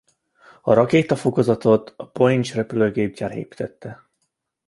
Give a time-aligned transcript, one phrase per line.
[0.61, 4.09] A rakétafokozatot a Boeing repülőgépgyár építette.